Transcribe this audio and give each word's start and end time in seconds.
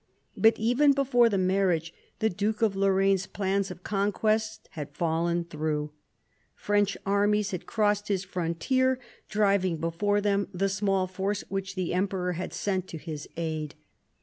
But 0.35 0.57
even 0.57 0.93
before 0.93 1.29
the 1.29 1.37
marriage, 1.37 1.93
the 2.17 2.29
Duke 2.31 2.63
of 2.63 2.75
Lorraine's 2.75 3.27
plans 3.27 3.69
of 3.69 3.83
conquest 3.83 4.67
had 4.71 4.95
fallen 4.95 5.43
through. 5.45 5.91
French 6.55 6.97
armies 7.05 7.51
had 7.51 7.67
crossed 7.67 8.07
his 8.07 8.23
frontier, 8.23 8.97
driving 9.29 9.77
before 9.77 10.19
them 10.19 10.47
the 10.51 10.69
small 10.69 11.05
force 11.05 11.43
which 11.49 11.75
the 11.75 11.93
Emperor 11.93 12.31
had 12.31 12.51
sent 12.51 12.87
to 12.87 12.97
his 12.97 13.29
aid. 13.37 13.75